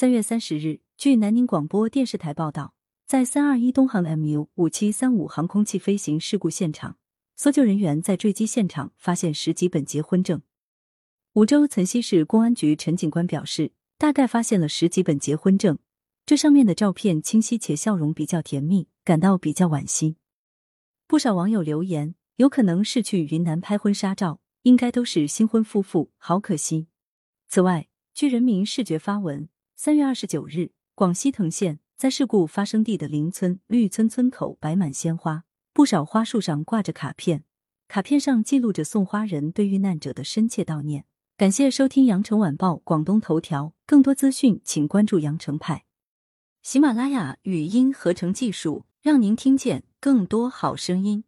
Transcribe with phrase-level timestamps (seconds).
[0.00, 2.72] 三月三十日，据南宁广播电视台报道，
[3.04, 6.96] 在三二一东航 MU 五七三五航空器飞行事故现场，
[7.34, 10.40] 搜救人员在坠机现场发现十几本结婚证。
[11.32, 15.76] 梧州岑溪市公安局陈警官表示，大概发现了十几本结婚证，
[16.24, 20.14] 这上面的照片清晰且笑容比较甜蜜，感到比较惋惜。
[21.08, 26.86] 不少网友留言，有可能是去云南拍婚纱照，应该都是新婚夫妇，好可惜。
[27.48, 29.48] 此外，据人民视觉发文，
[29.80, 37.44] 三月二十九日，广西藤县在事故发生地的邻村绿村村口摆满鲜花，不少花树上挂着卡片，
[37.86, 41.04] 卡片上记录着送花人对遇难者的深切悼念。
[41.36, 45.84] 感谢收听羊城晚报广东头条，更多资讯请关注羊城派。
[46.60, 51.22] 喜马拉雅语音合成技术，让您听见更多好声音。